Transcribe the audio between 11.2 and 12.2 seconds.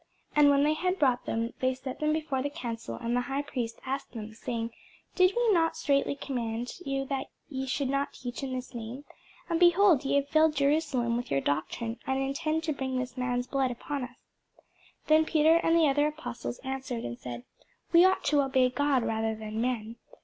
your doctrine, and